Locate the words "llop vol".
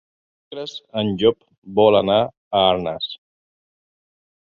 1.19-2.01